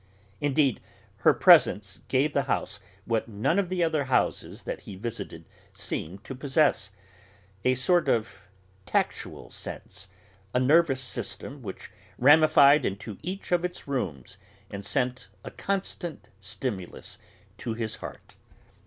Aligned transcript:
Indeed, 0.39 0.81
her 1.17 1.31
presence 1.31 1.99
gave 2.07 2.33
the 2.33 2.45
house 2.49 2.79
what 3.05 3.27
none 3.27 3.59
other 3.59 3.83
of 3.85 3.91
the 3.91 4.05
houses 4.05 4.63
that 4.63 4.79
he 4.81 4.95
visited 4.95 5.45
seemed 5.73 6.23
to 6.23 6.33
possess: 6.33 6.89
a 7.63 7.75
sort 7.75 8.09
of 8.09 8.37
tactual 8.87 9.51
sense, 9.51 10.07
a 10.55 10.59
nervous 10.59 11.01
system 11.01 11.61
which 11.61 11.91
ramified 12.17 12.83
into 12.83 13.19
each 13.21 13.51
of 13.51 13.63
its 13.63 13.87
rooms 13.87 14.39
and 14.71 14.83
sent 14.83 15.27
a 15.43 15.51
constant 15.51 16.29
stimulus 16.39 17.19
to 17.59 17.75
his 17.75 17.97
heart. 17.97 18.33